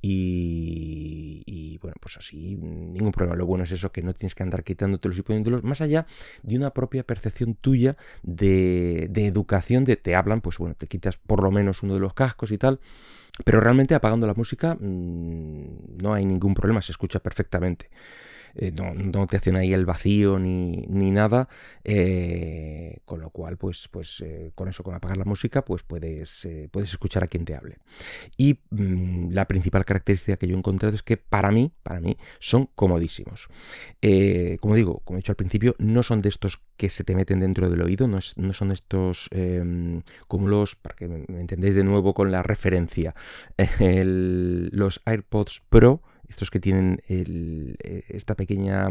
y, 0.00 1.78
bueno, 1.82 1.96
pues 2.00 2.16
así, 2.16 2.56
ningún 2.56 3.12
problema. 3.12 3.36
Lo 3.36 3.46
bueno 3.46 3.64
es 3.64 3.72
eso, 3.72 3.90
que 3.90 4.02
no 4.02 4.14
tienes 4.14 4.34
que 4.34 4.42
andar 4.42 4.64
quitándotelos 4.64 5.18
y 5.18 5.22
poniéndolos, 5.22 5.62
más 5.64 5.80
allá 5.80 6.06
de 6.42 6.56
una 6.56 6.70
propia 6.70 7.04
percepción 7.04 7.54
tuya 7.54 7.96
de, 8.22 9.08
de 9.10 9.26
educación, 9.26 9.84
de 9.84 9.96
te 9.96 10.14
hablan, 10.14 10.40
pues 10.40 10.58
bueno, 10.58 10.74
te 10.76 10.86
quitas 10.86 11.16
por 11.16 11.42
lo 11.42 11.50
menos 11.50 11.82
uno 11.82 11.94
de 11.94 12.00
los 12.00 12.14
cascos 12.14 12.50
y 12.50 12.58
tal. 12.58 12.80
Pero 13.44 13.60
realmente 13.60 13.94
apagando 13.94 14.26
la 14.26 14.34
música 14.34 14.74
mm, 14.74 15.98
no 16.02 16.14
hay 16.14 16.24
ningún 16.24 16.54
problema, 16.54 16.82
se 16.82 16.92
escucha 16.92 17.20
perfectamente. 17.20 17.88
Eh, 18.54 18.72
no, 18.72 19.26
te 19.26 19.36
hacen 19.36 19.56
ahí 19.56 19.72
el 19.72 19.86
vacío 19.86 20.38
ni, 20.38 20.86
nada, 21.10 21.48
eh, 21.84 22.98
con 23.04 23.20
lo 23.20 23.30
cual 23.30 23.56
pues, 23.56 23.88
pues 23.88 24.20
eh, 24.24 24.52
con 24.54 24.68
eso, 24.68 24.82
con 24.82 24.94
apagar 24.94 25.16
la 25.16 25.24
música, 25.24 25.64
pues 25.64 25.82
puedes, 25.82 26.48
puedes 26.70 26.90
escuchar 26.90 27.24
a 27.24 27.26
quien 27.26 27.44
te 27.44 27.54
hable. 27.54 27.78
Y 28.36 28.60
mm, 28.70 29.30
la 29.32 29.46
principal 29.46 29.84
característica 29.84 30.36
que 30.36 30.46
yo 30.46 30.54
he 30.54 30.58
encontrado 30.58 30.94
es 30.94 31.02
que 31.02 31.16
para 31.16 31.50
mí, 31.50 31.72
para 31.82 32.00
mí, 32.00 32.16
son 32.38 32.66
comodísimos. 32.74 33.48
como 34.60 34.74
digo, 34.74 35.00
como 35.04 35.18
he 35.18 35.20
dicho 35.20 35.32
al 35.32 35.36
principio, 35.36 35.74
no 35.78 36.02
son 36.02 36.20
de 36.20 36.28
estos 36.28 36.60
que 36.76 36.88
se 36.90 37.04
te 37.04 37.14
meten 37.14 37.40
dentro 37.40 37.68
del 37.68 37.82
oído, 37.82 38.06
no, 38.06 38.18
no 38.36 38.52
son 38.52 38.70
estos 38.70 39.28
em, 39.32 40.02
como 40.28 40.48
los, 40.48 40.76
para 40.76 40.94
que 40.94 41.08
me 41.08 41.40
entendéis 41.40 41.74
de 41.74 41.84
nuevo 41.84 42.14
con 42.14 42.30
la 42.30 42.42
referencia, 42.42 43.14
los 43.78 45.00
AirPods 45.04 45.62
Pro, 45.68 46.02
estos 46.28 46.50
que 46.50 46.60
tienen 46.60 47.02
esta 48.08 48.34
pequeña 48.34 48.88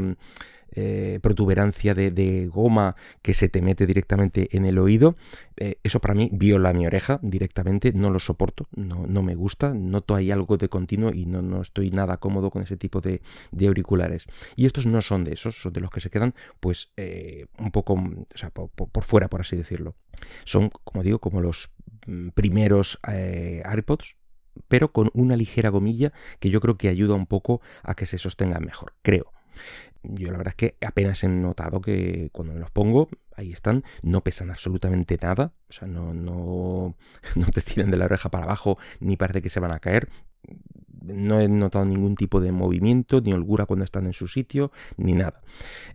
eh, 0.76 1.20
protuberancia 1.24 1.94
de, 1.94 2.48
goma 2.54 2.96
que 3.22 3.34
se 3.34 3.48
te 3.48 3.62
mete 3.62 3.86
directamente 3.86 4.50
en 4.56 4.66
el 4.66 4.78
oído. 4.78 5.16
Eh, 5.56 5.80
eso 5.84 6.00
para 6.00 6.14
mí 6.14 6.30
viola 6.34 6.74
mi 6.74 6.86
oreja 6.86 7.20
directamente, 7.24 7.94
no 7.94 8.12
lo 8.12 8.20
soporto, 8.20 8.68
no, 8.76 9.08
no 9.08 9.24
me 9.24 9.34
gusta, 9.34 9.74
noto 9.74 10.14
ahí 10.14 10.30
algo 10.30 10.58
de 10.58 10.70
continuo 10.70 11.12
y 11.14 11.26
no, 11.26 11.42
no 11.42 11.62
estoy 11.62 11.90
nada 11.90 12.18
cómodo 12.18 12.52
con 12.52 12.62
ese 12.64 12.78
tipo 12.78 13.02
de, 13.02 13.22
auriculares. 13.66 14.26
Y 14.56 14.66
estos 14.66 14.86
no 14.86 15.02
son 15.02 15.24
de 15.24 15.34
esos, 15.34 15.60
son 15.62 15.74
de 15.74 15.82
los 15.82 15.90
que 15.90 16.02
se 16.02 16.10
quedan 16.10 16.36
pues 16.60 16.92
eh, 16.98 17.48
un 17.58 17.72
poco 17.72 17.94
o 17.94 18.38
sea, 18.38 18.52
por, 18.52 19.04
fuera, 19.04 19.30
por 19.30 19.42
así 19.42 19.56
decirlo. 19.56 19.96
Son, 20.44 20.70
como 20.70 21.02
digo, 21.02 21.20
como 21.20 21.42
los 21.42 21.72
mm, 22.06 22.30
primeros 22.30 23.00
AirPods, 23.04 24.16
pero 24.68 24.92
con 24.92 25.10
una 25.14 25.36
ligera 25.36 25.70
gomilla 25.70 26.14
que 26.40 26.50
yo 26.50 26.62
creo 26.62 26.78
que 26.78 26.90
ayuda 26.90 27.16
un 27.16 27.28
poco 27.28 27.62
a 27.84 27.96
que 27.96 28.06
se 28.06 28.18
sostengan 28.18 28.64
mejor, 28.64 28.94
creo. 29.02 29.32
Yo 30.04 30.32
la 30.32 30.38
verdad 30.38 30.54
es 30.54 30.56
que 30.56 30.78
apenas 30.86 31.24
he 31.24 31.28
notado 31.28 31.82
que 31.82 32.30
cuando 32.32 32.54
me 32.54 32.60
los 32.60 32.72
pongo, 32.72 33.10
ahí 33.36 33.52
están, 33.52 33.84
no 34.02 34.22
pesan 34.22 34.50
absolutamente 34.50 35.18
nada, 35.22 35.54
o 35.70 35.74
sea, 35.74 35.88
no, 35.88 36.14
no, 36.14 36.96
no 37.36 37.46
te 37.48 37.62
tiran 37.62 37.92
de 37.92 37.98
la 37.98 38.06
oreja 38.06 38.30
para 38.30 38.46
abajo, 38.46 38.78
ni 39.00 39.18
parece 39.18 39.42
que 39.42 39.50
se 39.50 39.60
van 39.60 39.74
a 39.74 39.80
caer. 39.80 40.10
No 41.02 41.40
he 41.40 41.48
notado 41.48 41.86
ningún 41.86 42.16
tipo 42.16 42.42
de 42.42 42.52
movimiento, 42.52 43.22
ni 43.22 43.34
holgura 43.34 43.66
cuando 43.66 43.86
están 43.86 44.08
en 44.08 44.14
su 44.14 44.28
sitio, 44.28 44.72
ni 44.98 45.14
nada. 45.14 45.42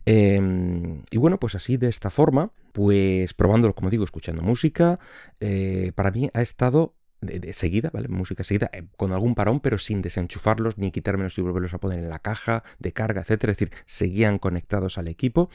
Em, 0.06 1.02
y 1.10 1.18
bueno, 1.18 1.38
pues 1.38 1.54
así 1.54 1.76
de 1.76 1.88
esta 1.88 2.10
forma, 2.10 2.50
pues 2.72 3.34
probándolo, 3.34 3.74
como 3.74 3.90
digo, 3.90 4.04
escuchando 4.04 4.42
música, 4.42 4.98
eh, 5.40 5.92
para 5.94 6.10
mí 6.10 6.30
ha 6.32 6.42
estado 6.42 6.94
de, 7.22 7.52
seguida, 7.52 7.90
¿vale? 7.92 8.08
Música 8.08 8.44
seguida, 8.44 8.68
eh, 8.72 8.84
con 8.96 9.12
algún 9.12 9.34
parón, 9.34 9.60
pero 9.60 9.78
sin 9.78 10.02
desenchufarlos 10.02 10.76
ni 10.76 10.90
quitármelos 10.90 11.38
y 11.38 11.40
volverlos 11.40 11.72
a 11.72 11.78
poner 11.78 12.00
en 12.00 12.10
la 12.10 12.18
caja 12.18 12.64
de 12.78 12.92
carga, 12.92 13.22
etcétera. 13.22 13.52
Es 13.52 13.58
decir, 13.58 13.74
seguían 13.86 14.38
conectados 14.38 14.98
al 14.98 15.08
equipo, 15.08 15.48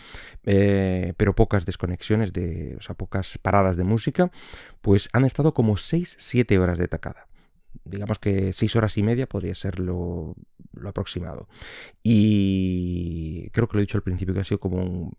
eh, 0.44 1.14
pero 1.18 1.36
pocas 1.36 1.66
desconexiones, 1.66 2.34
de, 2.34 2.76
o 2.78 2.82
sea, 2.82 2.96
pocas 2.96 3.38
paradas 3.38 3.78
de 3.78 3.84
música, 3.84 4.32
pues 4.82 5.10
han 5.14 5.26
estado 5.26 5.54
como 5.54 5.76
6-7 5.76 6.58
horas 6.58 6.78
de 6.78 6.88
tacada 6.88 7.28
digamos 7.86 8.20
que 8.20 8.54
6 8.54 8.76
horas 8.76 8.98
y 8.98 9.04
media 9.04 9.28
podría 9.28 9.56
ser 9.56 9.80
lo, 9.80 10.36
aproximado. 10.86 11.48
Y 12.04 13.50
creo 13.52 13.68
que 13.68 13.78
lo 13.78 13.80
he 13.80 13.86
dicho 13.86 13.98
al 13.98 14.04
principio 14.04 14.34
que 14.34 14.42
ha 14.42 14.44
sido 14.44 14.60
como 14.60 15.14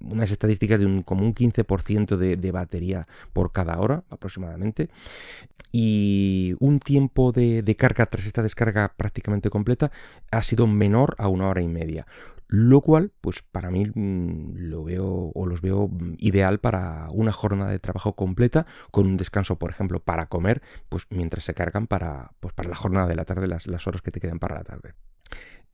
unas 0.00 0.30
estadísticas 0.30 0.80
de 0.80 0.86
un, 0.86 1.02
como 1.02 1.24
un 1.24 1.34
15% 1.34 2.16
de, 2.16 2.36
de, 2.36 2.50
batería 2.50 3.06
por 3.32 3.52
cada 3.52 3.78
hora 3.78 4.04
aproximadamente. 4.10 4.88
Y 5.72 6.54
un 6.58 6.80
tiempo 6.80 7.32
de, 7.32 7.62
de 7.62 7.76
carga 7.76 8.06
tras 8.06 8.26
esta 8.26 8.42
descarga 8.42 8.94
prácticamente 8.96 9.50
completa 9.50 9.92
ha 10.30 10.42
sido 10.42 10.66
menor 10.66 11.14
a 11.18 11.28
una 11.28 11.48
hora 11.48 11.62
y 11.62 11.68
media 11.68 12.06
lo 12.52 12.80
cual 12.80 13.12
pues 13.20 13.42
para 13.42 13.70
mí 13.70 13.86
mm, 13.94 14.56
lo 14.56 14.82
veo 14.82 15.30
o 15.32 15.46
los 15.46 15.60
veo 15.60 15.86
mm, 15.86 16.16
ideal 16.18 16.58
para 16.58 17.06
una 17.12 17.30
jornada 17.30 17.70
de 17.70 17.78
trabajo 17.78 18.16
completa 18.16 18.66
con 18.90 19.06
un 19.06 19.16
descanso 19.16 19.56
por 19.56 19.70
ejemplo 19.70 20.00
para 20.00 20.26
comer 20.26 20.60
pues 20.88 21.06
mientras 21.10 21.44
se 21.44 21.54
cargan 21.54 21.86
para 21.86 22.32
pues 22.40 22.52
para 22.52 22.68
la 22.68 22.74
jornada 22.74 23.06
de 23.06 23.14
la 23.14 23.24
tarde 23.24 23.46
las, 23.46 23.68
las 23.68 23.86
horas 23.86 24.02
que 24.02 24.10
te 24.10 24.18
quedan 24.18 24.40
para 24.40 24.56
la 24.56 24.64
tarde 24.64 24.94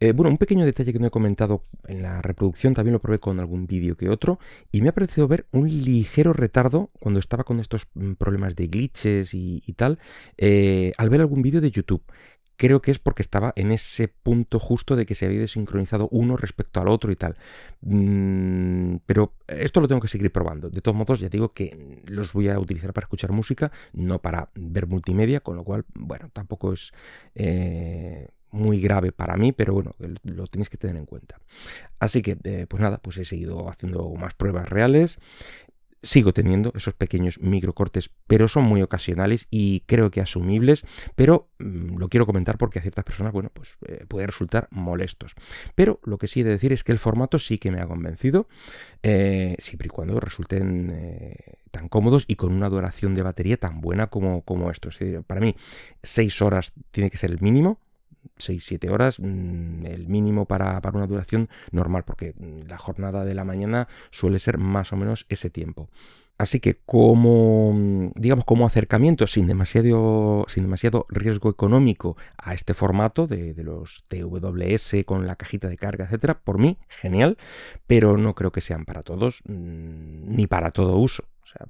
eh, 0.00 0.12
bueno, 0.12 0.30
un 0.30 0.38
pequeño 0.38 0.64
detalle 0.64 0.92
que 0.92 0.98
no 0.98 1.06
he 1.06 1.10
comentado 1.10 1.64
en 1.86 2.02
la 2.02 2.20
reproducción, 2.20 2.74
también 2.74 2.92
lo 2.92 3.00
probé 3.00 3.18
con 3.18 3.40
algún 3.40 3.66
vídeo 3.66 3.96
que 3.96 4.08
otro, 4.10 4.38
y 4.70 4.82
me 4.82 4.90
ha 4.90 4.94
parecido 4.94 5.26
ver 5.26 5.46
un 5.52 5.68
ligero 5.68 6.32
retardo 6.32 6.88
cuando 7.00 7.20
estaba 7.20 7.44
con 7.44 7.60
estos 7.60 7.86
mm, 7.94 8.12
problemas 8.14 8.56
de 8.56 8.66
glitches 8.66 9.32
y, 9.32 9.60
tal, 9.76 9.98
eh, 10.36 10.92
al 10.98 11.08
ver 11.08 11.20
algún 11.20 11.42
vídeo 11.42 11.60
de 11.60 11.70
YouTube 11.70 12.02
creo 12.56 12.80
que 12.80 12.90
es 12.90 12.98
porque 12.98 13.22
estaba 13.22 13.52
en 13.56 13.70
ese 13.70 14.08
punto 14.08 14.58
justo 14.58 14.96
de 14.96 15.06
que 15.06 15.14
se 15.14 15.26
había 15.26 15.40
desincronizado 15.40 16.08
uno 16.10 16.36
respecto 16.36 16.80
al 16.80 16.88
otro 16.88 17.12
y 17.12 17.16
tal. 17.16 17.36
Mm, 17.82 18.96
pero 19.06 19.34
esto 19.46 19.80
lo 19.80 19.88
tengo 19.88 20.00
que 20.00 20.08
seguir 20.08 20.32
probando. 20.32 20.70
De 20.70 20.80
todos 20.80 20.96
modos, 20.96 21.20
ya 21.20 21.28
digo 21.28 21.52
que 21.52 22.02
los 22.06 22.32
voy 22.32 22.48
a 22.48 22.58
utilizar 22.58 22.92
para 22.92 23.04
escuchar 23.04 23.32
música, 23.32 23.70
no 23.92 24.20
para 24.20 24.50
ver 24.54 24.86
multimedia, 24.86 25.40
con 25.40 25.56
lo 25.56 25.64
cual, 25.64 25.84
bueno, 25.94 26.30
tampoco 26.32 26.72
es... 26.72 26.92
Eh, 27.34 28.28
muy 28.56 28.80
grave 28.80 29.12
para 29.12 29.36
mí, 29.36 29.52
pero 29.52 29.74
bueno, 29.74 29.94
lo 30.24 30.46
tenéis 30.46 30.68
que 30.68 30.78
tener 30.78 30.96
en 30.96 31.06
cuenta. 31.06 31.38
Así 31.98 32.22
que, 32.22 32.38
eh, 32.44 32.66
pues 32.68 32.80
nada, 32.80 32.98
pues 32.98 33.18
he 33.18 33.24
seguido 33.24 33.68
haciendo 33.68 34.10
más 34.14 34.34
pruebas 34.34 34.68
reales. 34.68 35.18
Sigo 36.02 36.32
teniendo 36.32 36.72
esos 36.76 36.94
pequeños 36.94 37.40
microcortes, 37.40 38.10
pero 38.26 38.46
son 38.48 38.64
muy 38.64 38.80
ocasionales 38.80 39.48
y 39.50 39.80
creo 39.86 40.10
que 40.10 40.20
asumibles, 40.20 40.84
pero 41.16 41.48
mm, 41.58 41.96
lo 41.96 42.08
quiero 42.08 42.26
comentar 42.26 42.58
porque 42.58 42.78
a 42.78 42.82
ciertas 42.82 43.04
personas, 43.04 43.32
bueno, 43.32 43.50
pues 43.52 43.76
eh, 43.88 44.04
puede 44.06 44.26
resultar 44.26 44.68
molestos. 44.70 45.34
Pero 45.74 45.98
lo 46.04 46.18
que 46.18 46.28
sí 46.28 46.40
he 46.40 46.44
de 46.44 46.50
decir 46.50 46.72
es 46.72 46.84
que 46.84 46.92
el 46.92 46.98
formato 46.98 47.38
sí 47.38 47.58
que 47.58 47.72
me 47.72 47.80
ha 47.80 47.86
convencido, 47.86 48.46
eh, 49.02 49.56
siempre 49.58 49.86
y 49.86 49.90
cuando 49.90 50.20
resulten 50.20 51.34
tan 51.72 51.88
cómodos 51.88 52.24
y 52.28 52.36
con 52.36 52.52
una 52.52 52.68
duración 52.68 53.14
de 53.14 53.22
batería 53.22 53.56
tan 53.56 53.80
buena 53.80 54.06
como, 54.06 54.42
como 54.42 54.70
esto. 54.70 54.90
para 55.26 55.40
mí, 55.40 55.56
6 56.02 56.40
horas 56.42 56.72
tiene 56.90 57.10
que 57.10 57.16
ser 57.16 57.30
el 57.30 57.40
mínimo, 57.40 57.80
6-7 58.38 58.90
horas, 58.90 59.20
mm, 59.20 59.86
el 59.86 60.08
mínimo 60.08 60.46
para, 60.46 60.80
una 60.92 61.06
duración 61.06 61.48
normal, 61.72 62.04
porque 62.04 62.34
mm, 62.36 62.68
la 62.68 62.78
jornada 62.78 63.24
de 63.24 63.34
la 63.34 63.44
mañana 63.44 63.88
suele 64.10 64.38
ser 64.38 64.58
más 64.58 64.92
o 64.92 64.96
menos 64.96 65.26
ese 65.28 65.50
tiempo. 65.50 65.88
Así 66.38 66.60
que 66.60 66.74
como, 66.84 67.72
mm, 67.72 68.10
digamos, 68.14 68.44
como 68.44 68.66
acercamiento 68.66 69.26
sin 69.26 69.46
demasiado, 69.46 70.44
sin 70.48 70.64
demasiado 70.64 71.06
riesgo 71.08 71.50
económico 71.50 72.16
a 72.36 72.52
este 72.52 72.74
formato 72.74 73.26
de, 73.26 73.54
de, 73.54 73.64
los 73.64 74.04
TWS 74.08 75.04
con 75.06 75.26
la 75.26 75.36
cajita 75.36 75.68
de 75.68 75.76
carga, 75.76 76.04
etcétera, 76.04 76.38
por 76.38 76.58
mí, 76.58 76.78
genial, 76.88 77.38
pero 77.86 78.18
no 78.18 78.34
creo 78.34 78.52
que 78.52 78.60
sean 78.60 78.84
para 78.84 79.02
todos 79.02 79.42
ni 79.46 80.46
para 80.46 80.70
todo 80.70 80.96
uso. 80.98 81.24
O 81.46 81.48
sea, 81.48 81.66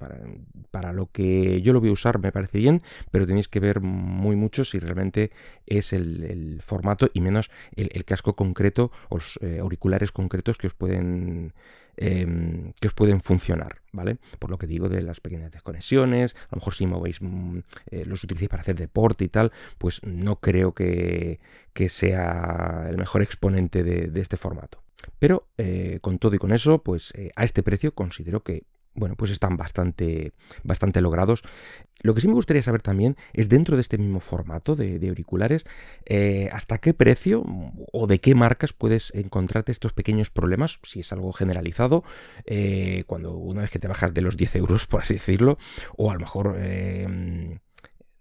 para, 0.71 0.91
lo 0.91 1.11
que 1.11 1.61
yo 1.61 1.71
lo 1.71 1.79
voy 1.79 1.89
a 1.89 1.91
usar 1.91 2.17
me 2.17 2.31
parece 2.31 2.57
bien, 2.57 2.81
pero 3.11 3.27
tenéis 3.27 3.47
que 3.47 3.59
ver 3.59 3.79
muy 3.79 4.35
mucho 4.35 4.65
si 4.65 4.79
realmente 4.79 5.29
es 5.67 5.93
el, 5.93 6.59
formato 6.63 7.09
y 7.13 7.21
menos 7.21 7.51
el, 7.75 8.03
casco 8.03 8.35
concreto 8.35 8.91
o 9.09 9.17
los 9.17 9.37
eh, 9.41 9.59
auriculares 9.59 10.11
concretos 10.11 10.57
que 10.57 10.67
os 10.67 10.73
pueden 10.73 11.53
em, 11.97 12.73
que 12.79 12.87
os 12.87 12.93
pueden 12.95 13.21
funcionar, 13.21 13.81
¿vale? 13.91 14.17
Por 14.39 14.49
lo 14.49 14.57
que 14.57 14.65
digo 14.65 14.89
de 14.89 15.03
las 15.03 15.19
pequeñas 15.19 15.51
desconexiones, 15.51 16.35
a 16.35 16.55
lo 16.55 16.57
mejor 16.57 16.73
si 16.73 16.87
movéis, 16.87 17.21
mm, 17.21 17.59
eh, 17.91 18.05
los 18.05 18.23
utilicéis 18.23 18.49
para 18.49 18.61
hacer 18.61 18.77
deporte 18.77 19.25
y 19.25 19.29
tal, 19.29 19.51
pues 19.77 20.01
no 20.03 20.37
creo 20.37 20.73
que, 20.73 21.39
sea 21.87 22.87
el 22.89 22.97
mejor 22.97 23.21
exponente 23.21 23.83
de, 23.83 24.19
este 24.19 24.37
formato. 24.37 24.81
Pero 25.19 25.47
eh, 25.59 25.99
con 26.01 26.17
todo 26.17 26.35
y 26.35 26.39
con 26.39 26.51
eso, 26.51 26.79
pues 26.81 27.13
a 27.35 27.43
este 27.43 27.61
precio 27.61 27.93
considero 27.93 28.41
que 28.43 28.63
bueno, 28.97 29.15
pues 29.15 29.31
están 29.31 29.55
bastante, 29.55 30.33
bastante 30.63 31.01
logrados. 31.01 31.43
Lo 32.01 32.13
que 32.13 32.21
sí 32.21 32.27
me 32.27 32.33
gustaría 32.33 32.63
saber 32.63 32.81
también 32.81 33.15
es 33.33 33.47
dentro 33.47 33.77
de 33.77 33.81
este 33.81 33.97
mismo 33.97 34.19
formato 34.19 34.75
de, 34.75 35.07
auriculares, 35.07 35.65
eh, 36.05 36.49
hasta 36.51 36.79
qué 36.79 36.93
precio 36.93 37.43
o 37.93 38.07
de 38.07 38.19
qué 38.19 38.35
marcas 38.35 38.73
puedes 38.73 39.13
encontrarte 39.13 39.71
estos 39.71 39.93
pequeños 39.93 40.29
problemas, 40.29 40.79
si 40.83 40.99
es 40.99 41.13
algo 41.13 41.31
generalizado, 41.31 42.03
eh, 42.45 43.03
cuando 43.07 43.31
una 43.33 43.61
vez 43.61 43.71
que 43.71 43.79
te 43.79 43.87
bajas 43.87 44.13
de 44.13 44.21
los 44.21 44.35
10 44.35 44.55
euros, 44.57 44.87
por 44.87 45.01
así 45.01 45.13
decirlo, 45.13 45.57
o 45.95 46.11
a 46.11 46.15
lo 46.15 46.19
mejor... 46.19 46.55
Eh, 46.57 47.59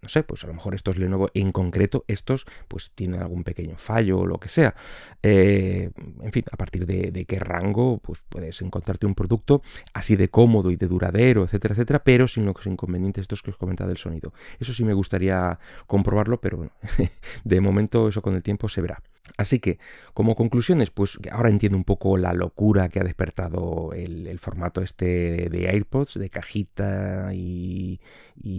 no 0.06 0.10
sé, 0.10 0.22
pues 0.22 0.44
a 0.44 0.46
lo 0.46 0.54
mejor 0.54 0.76
estos 0.76 0.98
Lenovo 0.98 1.30
en 1.34 1.50
concreto, 1.50 2.04
estos 2.06 2.46
pues 2.68 2.92
tienen 2.94 3.20
algún 3.20 3.42
pequeño 3.42 3.76
fallo 3.76 4.20
o 4.20 4.26
lo 4.26 4.38
que 4.38 4.48
sea. 4.48 4.76
Eh, 5.20 5.90
en 6.22 6.30
fin, 6.30 6.44
a 6.48 6.56
partir 6.56 6.86
de, 6.86 7.24
qué 7.24 7.40
rango 7.40 7.98
pues 7.98 8.22
puedes 8.28 8.62
encontrarte 8.62 9.04
un 9.04 9.16
producto 9.16 9.62
así 9.94 10.14
de 10.14 10.28
cómodo 10.28 10.70
y 10.70 10.76
de 10.76 10.86
duradero, 10.86 11.42
etcétera, 11.42 11.74
etcétera, 11.74 12.04
pero 12.04 12.28
sin 12.28 12.46
los 12.46 12.64
inconvenientes 12.66 13.22
estos 13.22 13.42
que 13.42 13.50
os 13.50 13.56
comentaba 13.56 13.88
del 13.88 13.96
sonido. 13.96 14.32
Eso 14.60 14.72
sí 14.72 14.84
me 14.84 14.94
gustaría 14.94 15.58
comprobarlo, 15.88 16.40
pero 16.40 16.58
bueno, 16.58 16.72
de 17.44 17.60
momento 17.60 18.06
eso 18.06 18.22
con 18.22 18.36
el 18.36 18.44
tiempo 18.44 18.68
se 18.68 18.82
verá. 18.82 19.02
Así 19.36 19.58
que, 19.58 19.78
como 20.14 20.34
conclusiones, 20.34 20.90
pues 20.90 21.18
ahora 21.30 21.50
entiendo 21.50 21.76
un 21.76 21.84
poco 21.84 22.16
la 22.16 22.32
locura 22.32 22.88
que 22.88 23.00
ha 23.00 23.04
despertado 23.04 23.92
el, 23.92 24.38
formato 24.38 24.82
este 24.82 25.48
de 25.50 25.68
AirPods, 25.68 26.14
de 26.14 26.30
cajita 26.30 27.34
y, 27.34 28.00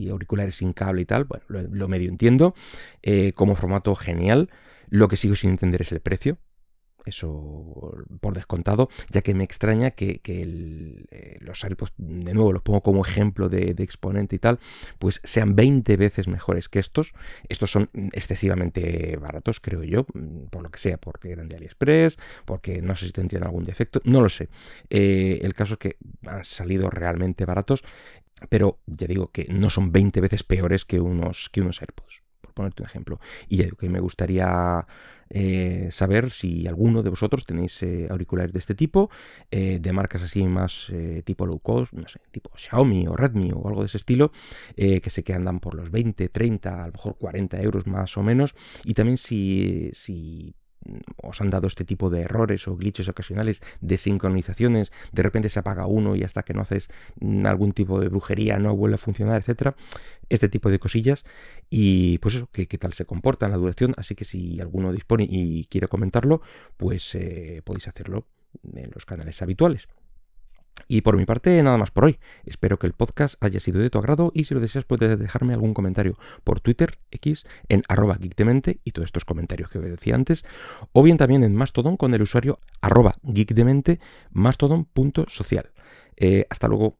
auriculares 0.09 0.57
sin 0.57 0.73
cable 0.73 1.01
y 1.01 1.05
tal. 1.05 1.25
Bueno, 1.25 1.45
lo, 1.49 1.87
medio 1.87 2.09
entiendo. 2.09 2.53
Eh, 3.01 3.33
como 3.33 3.55
formato 3.55 3.95
genial. 3.95 4.49
Lo 4.89 5.07
que 5.07 5.17
sigo 5.17 5.35
sin 5.35 5.49
entender 5.51 5.81
es 5.81 5.91
el 5.91 5.99
precio. 5.99 6.37
Eso 7.07 8.05
por 8.19 8.33
descontado, 8.33 8.89
ya 9.09 9.21
que 9.21 9.33
me 9.33 9.43
extraña 9.43 9.91
que, 9.91 10.21
eh, 10.25 11.37
los 11.39 11.63
AirPods, 11.63 11.93
de 11.97 12.33
nuevo 12.33 12.51
los 12.51 12.61
pongo 12.61 12.81
como 12.81 13.05
ejemplo 13.05 13.49
de, 13.49 13.75
exponente 13.77 14.35
y 14.35 14.39
tal, 14.39 14.59
pues 14.99 15.21
sean 15.23 15.55
20 15.55 15.97
veces 15.97 16.27
mejores 16.27 16.69
que 16.69 16.79
estos. 16.79 17.13
Estos 17.49 17.71
son 17.71 17.89
excesivamente 18.13 19.17
baratos, 19.17 19.59
creo 19.59 19.83
yo, 19.83 20.05
por 20.49 20.63
lo 20.63 20.69
que 20.69 20.79
sea, 20.79 20.97
porque 20.97 21.31
eran 21.31 21.47
de 21.47 21.55
AliExpress, 21.55 22.17
porque 22.45 22.81
no 22.81 22.95
sé 22.95 23.07
si 23.07 23.11
tendrían 23.11 23.43
algún 23.43 23.63
defecto, 23.63 24.01
no 24.03 24.21
lo 24.21 24.29
sé. 24.29 24.49
Eh, 24.89 25.39
el 25.41 25.53
caso 25.53 25.73
es 25.75 25.79
que 25.79 25.97
han 26.25 26.43
salido 26.43 26.89
realmente 26.89 27.45
baratos, 27.45 27.83
pero 28.49 28.79
ya 28.85 29.07
digo 29.07 29.31
que 29.31 29.45
no 29.49 29.69
son 29.69 29.91
20 29.91 30.21
veces 30.21 30.43
peores 30.43 30.85
que 30.85 30.99
unos, 30.99 31.49
que 31.49 31.61
unos 31.61 31.81
AirPods 31.81 32.26
ponerte 32.57 32.81
un 32.83 32.89
ejemplo. 32.89 33.19
Y 33.47 33.63
que 33.77 33.89
me 33.89 33.99
gustaría 33.99 34.85
eh, 35.29 35.89
saber 35.91 36.31
si 36.31 36.67
alguno 36.67 37.03
de 37.03 37.09
vosotros 37.09 37.45
tenéis 37.45 37.83
eh, 37.83 38.07
auriculares 38.09 38.53
de 38.53 38.59
este 38.59 38.75
tipo, 38.75 39.09
eh, 39.51 39.79
de 39.79 39.93
marcas 39.93 40.23
así 40.23 40.43
más 40.43 40.91
tipo 41.23 41.45
low 41.45 41.59
cost, 41.59 41.93
no 41.93 42.07
sé, 42.07 42.19
tipo 42.31 42.49
Xiaomi 42.55 43.07
o 43.07 43.15
Redmi 43.15 43.51
o 43.53 43.67
algo 43.67 43.81
de 43.81 43.87
ese 43.87 43.97
estilo, 43.97 44.31
que 44.75 45.09
sé 45.09 45.23
que 45.23 45.33
andan 45.33 45.59
por 45.59 45.75
los 45.75 45.91
20, 45.91 46.29
30, 46.29 46.83
a 46.83 46.87
lo 46.87 46.93
mejor 46.93 47.17
40 47.17 47.61
euros 47.61 47.87
más 47.87 48.17
o 48.17 48.23
menos. 48.23 48.55
Y 48.83 48.93
también 48.93 49.17
si, 49.17 49.91
si 49.93 50.55
os 51.17 51.41
han 51.41 51.49
dado 51.49 51.67
este 51.67 51.85
tipo 51.85 52.09
de 52.09 52.21
errores 52.21 52.67
o 52.67 52.75
glitches 52.75 53.09
ocasionales 53.09 53.61
de 53.81 53.97
sincronizaciones, 53.97 54.91
de 55.11 55.23
repente 55.23 55.49
se 55.49 55.59
apaga 55.59 55.85
uno 55.85 56.15
y 56.15 56.23
hasta 56.23 56.43
que 56.43 56.53
no 56.53 56.61
haces 56.61 56.89
algún 57.45 57.71
tipo 57.71 57.99
de 57.99 58.09
brujería 58.09 58.57
no 58.59 58.75
vuelve 58.75 58.95
a 58.95 58.99
funcionar, 58.99 59.39
etcétera. 59.39 59.75
Este 60.29 60.49
tipo 60.49 60.69
de 60.69 60.79
cosillas 60.79 61.25
y 61.69 62.17
pues 62.19 62.35
eso, 62.35 62.49
qué, 62.51 62.65
tal 62.65 62.93
se 62.93 63.05
comporta 63.05 63.45
en 63.45 63.53
la 63.53 63.57
duración, 63.57 63.93
así 63.97 64.15
que 64.15 64.25
si 64.25 64.59
alguno 64.59 64.91
dispone 64.91 65.25
y 65.29 65.65
quiere 65.65 65.87
comentarlo, 65.87 66.41
pues 66.77 67.15
eh, 67.15 67.61
podéis 67.63 67.87
hacerlo 67.87 68.27
en 68.73 68.91
los 68.93 69.05
canales 69.05 69.41
habituales. 69.41 69.87
Y 70.87 71.01
por 71.01 71.17
mi 71.17 71.25
parte, 71.25 71.61
nada 71.63 71.77
más 71.77 71.91
por 71.91 72.05
hoy. 72.05 72.19
Espero 72.45 72.79
que 72.79 72.87
el 72.87 72.93
podcast 72.93 73.43
haya 73.43 73.59
sido 73.59 73.79
de 73.79 73.89
tu 73.89 73.97
agrado 73.97 74.31
y 74.33 74.45
si 74.45 74.53
lo 74.53 74.59
deseas 74.59 74.85
puedes 74.85 75.19
dejarme 75.19 75.53
algún 75.53 75.73
comentario 75.73 76.17
por 76.43 76.59
Twitter, 76.59 76.99
X, 77.11 77.45
en 77.69 77.83
arroba 77.87 78.15
geekdemente 78.15 78.79
y 78.83 78.91
todos 78.91 79.07
estos 79.07 79.25
comentarios 79.25 79.69
que 79.69 79.79
decía 79.79 80.15
antes, 80.15 80.45
o 80.93 81.03
bien 81.03 81.17
también 81.17 81.43
en 81.43 81.55
Mastodon 81.55 81.97
con 81.97 82.13
el 82.13 82.21
usuario 82.21 82.59
arroba 82.81 83.11
geekdemente 83.23 83.99
mastodon.social. 84.31 85.71
Eh, 86.17 86.45
hasta 86.49 86.67
luego. 86.67 86.95